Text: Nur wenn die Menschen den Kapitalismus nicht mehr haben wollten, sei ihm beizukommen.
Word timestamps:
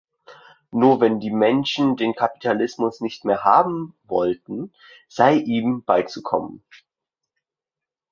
Nur 0.71 0.99
wenn 0.99 1.19
die 1.19 1.29
Menschen 1.29 1.95
den 1.95 2.15
Kapitalismus 2.15 3.01
nicht 3.01 3.23
mehr 3.23 3.43
haben 3.43 3.93
wollten, 4.07 4.73
sei 5.07 5.35
ihm 5.35 5.83
beizukommen. 5.83 6.63